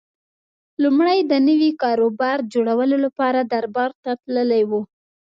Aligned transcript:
لومړی 0.83 1.19
د 1.31 1.33
نوي 1.47 1.71
کاروبار 1.81 2.37
جوړولو 2.53 2.97
لپاره 3.05 3.39
دربار 3.51 3.91
ته 4.03 4.11
تللی 4.23 4.63
و 4.69 4.71